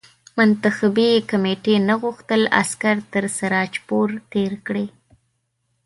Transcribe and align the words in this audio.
منتخبي 0.37 1.09
کمېټې 1.29 1.75
نه 1.87 1.93
غوښتل 2.01 2.41
عسکر 2.61 2.95
تر 3.13 3.23
سراج 3.37 3.71
پور 3.87 4.09
تېر 4.31 4.51
کړي. 4.67 4.85